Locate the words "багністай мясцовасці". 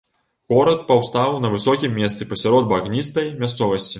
2.75-3.89